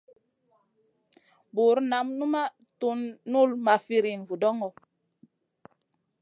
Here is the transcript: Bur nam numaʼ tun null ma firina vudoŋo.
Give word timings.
Bur 1.55 1.77
nam 1.91 2.07
numaʼ 2.17 2.51
tun 2.79 2.99
null 3.31 3.51
ma 3.65 3.73
firina 3.85 4.23
vudoŋo. 4.27 4.69